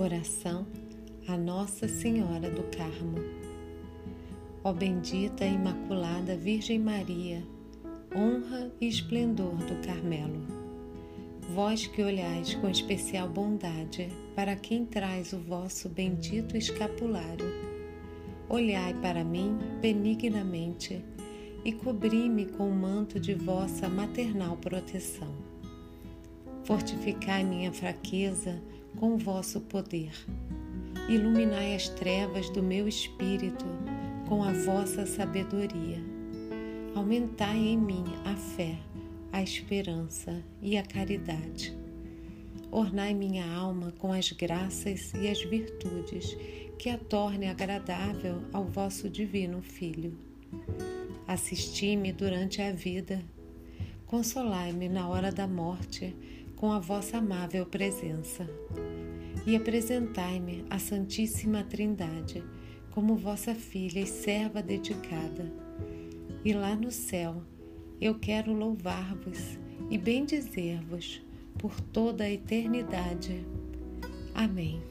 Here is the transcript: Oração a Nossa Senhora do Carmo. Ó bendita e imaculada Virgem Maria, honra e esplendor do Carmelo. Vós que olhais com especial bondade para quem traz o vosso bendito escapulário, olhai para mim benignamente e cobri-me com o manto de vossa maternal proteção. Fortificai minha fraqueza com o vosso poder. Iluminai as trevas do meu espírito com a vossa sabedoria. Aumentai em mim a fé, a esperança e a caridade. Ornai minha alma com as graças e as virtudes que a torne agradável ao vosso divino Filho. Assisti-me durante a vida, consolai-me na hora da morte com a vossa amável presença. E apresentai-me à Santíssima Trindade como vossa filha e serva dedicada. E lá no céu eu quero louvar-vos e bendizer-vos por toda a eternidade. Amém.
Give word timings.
Oração 0.00 0.66
a 1.28 1.36
Nossa 1.36 1.86
Senhora 1.86 2.48
do 2.50 2.62
Carmo. 2.74 3.18
Ó 4.64 4.72
bendita 4.72 5.44
e 5.44 5.52
imaculada 5.54 6.38
Virgem 6.38 6.78
Maria, 6.78 7.42
honra 8.16 8.72
e 8.80 8.88
esplendor 8.88 9.56
do 9.56 9.86
Carmelo. 9.86 10.40
Vós 11.54 11.86
que 11.86 12.02
olhais 12.02 12.54
com 12.54 12.70
especial 12.70 13.28
bondade 13.28 14.08
para 14.34 14.56
quem 14.56 14.86
traz 14.86 15.34
o 15.34 15.38
vosso 15.38 15.86
bendito 15.86 16.56
escapulário, 16.56 17.52
olhai 18.48 18.94
para 19.02 19.22
mim 19.22 19.58
benignamente 19.82 21.04
e 21.62 21.72
cobri-me 21.74 22.46
com 22.46 22.70
o 22.70 22.74
manto 22.74 23.20
de 23.20 23.34
vossa 23.34 23.86
maternal 23.86 24.56
proteção. 24.56 25.59
Fortificai 26.70 27.42
minha 27.42 27.72
fraqueza 27.72 28.62
com 28.96 29.14
o 29.14 29.18
vosso 29.18 29.60
poder. 29.60 30.12
Iluminai 31.08 31.74
as 31.74 31.88
trevas 31.88 32.48
do 32.50 32.62
meu 32.62 32.86
espírito 32.86 33.64
com 34.28 34.44
a 34.44 34.52
vossa 34.52 35.04
sabedoria. 35.04 35.98
Aumentai 36.94 37.58
em 37.58 37.76
mim 37.76 38.04
a 38.24 38.36
fé, 38.36 38.78
a 39.32 39.42
esperança 39.42 40.44
e 40.62 40.78
a 40.78 40.84
caridade. 40.84 41.76
Ornai 42.70 43.14
minha 43.14 43.52
alma 43.52 43.92
com 43.98 44.12
as 44.12 44.30
graças 44.30 45.12
e 45.14 45.26
as 45.26 45.42
virtudes 45.42 46.36
que 46.78 46.88
a 46.88 46.96
torne 46.96 47.48
agradável 47.48 48.44
ao 48.52 48.62
vosso 48.62 49.10
divino 49.10 49.60
Filho. 49.60 50.16
Assisti-me 51.26 52.12
durante 52.12 52.62
a 52.62 52.70
vida, 52.70 53.20
consolai-me 54.10 54.88
na 54.88 55.08
hora 55.08 55.30
da 55.30 55.46
morte 55.46 56.16
com 56.56 56.72
a 56.72 56.80
vossa 56.80 57.18
amável 57.18 57.64
presença. 57.64 58.44
E 59.46 59.54
apresentai-me 59.54 60.64
à 60.68 60.80
Santíssima 60.80 61.62
Trindade 61.62 62.42
como 62.90 63.14
vossa 63.14 63.54
filha 63.54 64.00
e 64.00 64.06
serva 64.06 64.60
dedicada. 64.60 65.48
E 66.44 66.52
lá 66.52 66.74
no 66.74 66.90
céu 66.90 67.44
eu 68.00 68.18
quero 68.18 68.52
louvar-vos 68.52 69.56
e 69.88 69.96
bendizer-vos 69.96 71.22
por 71.56 71.80
toda 71.80 72.24
a 72.24 72.30
eternidade. 72.30 73.46
Amém. 74.34 74.82